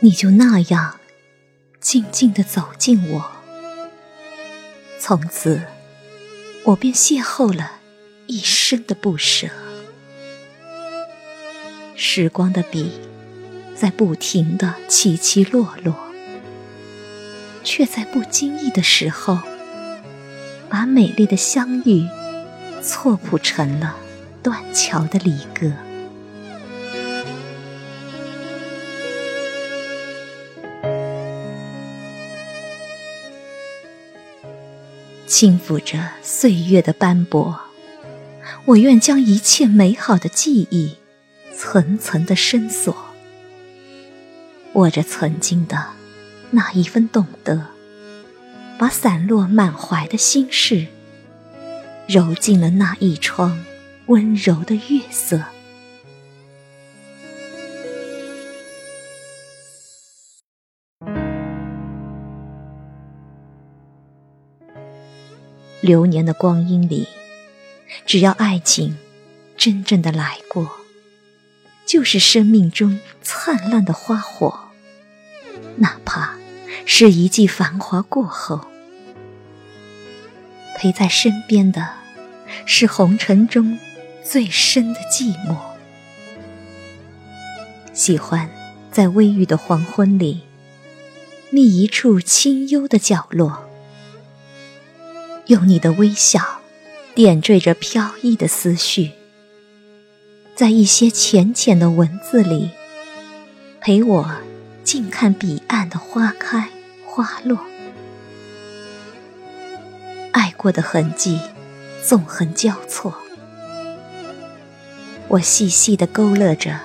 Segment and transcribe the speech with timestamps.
[0.00, 1.00] 你就那样
[1.80, 3.32] 静静的走进我，
[5.00, 5.62] 从此
[6.66, 7.80] 我便邂逅了
[8.28, 9.48] 一生的不舍。
[11.96, 12.92] 时光的笔
[13.78, 15.94] 在不停的起起落落，
[17.62, 19.38] 却在不经意的时候，
[20.70, 22.08] 把美丽的相遇
[22.82, 23.96] 错谱成了
[24.42, 25.70] 断桥的离歌。
[35.26, 37.60] 轻抚着岁月的斑驳，
[38.64, 40.96] 我愿将一切美好的记忆
[41.54, 42.96] 层层的深锁，
[44.76, 45.92] 握着曾经的
[46.50, 47.68] 那一份懂得，
[48.78, 50.88] 把散落满怀的心事
[52.06, 53.64] 揉进了那一窗
[54.06, 55.42] 温柔的月色。
[65.80, 67.08] 流年的光阴里，
[68.04, 68.98] 只要爱情
[69.56, 70.70] 真正的来过，
[71.86, 74.65] 就是生命中灿烂的花火。
[75.76, 76.36] 哪怕
[76.84, 78.60] 是一季繁华过后，
[80.76, 81.90] 陪在身边的，
[82.64, 83.78] 是红尘中
[84.24, 85.56] 最深的寂寞。
[87.92, 88.50] 喜欢
[88.92, 90.42] 在微雨的黄昏里，
[91.50, 93.64] 觅一处清幽的角落。
[95.46, 96.60] 用你的微笑，
[97.14, 99.12] 点缀着飘逸的思绪，
[100.54, 102.70] 在一些浅浅的文字里，
[103.80, 104.30] 陪我
[104.86, 106.68] 静看彼岸的花开
[107.04, 107.58] 花落。
[110.30, 111.40] 爱过的痕迹，
[112.04, 113.16] 纵横交错，
[115.26, 116.78] 我细细的勾勒着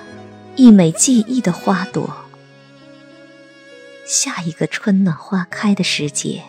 [0.56, 2.24] 一枚记忆的花朵。
[4.04, 6.42] 下一个春暖花开的时节，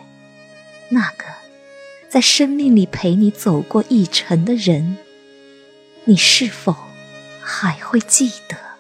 [0.90, 1.26] 那个。
[2.10, 4.98] 在生命里陪你走过一程的人，
[6.06, 6.76] 你是否
[7.42, 8.73] 还会记得？